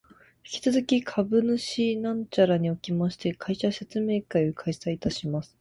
[0.51, 5.49] 引き続き株主総会会場におきまして、会社説明会を開催いたします